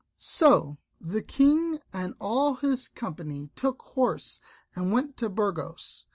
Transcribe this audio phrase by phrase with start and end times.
[0.17, 4.39] So the King and all his company took horse
[4.75, 6.07] and went to Burgos.